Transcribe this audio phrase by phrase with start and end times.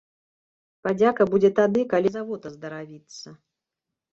[0.87, 3.27] Падзяка будзе тады, калі завод аздаравіцца.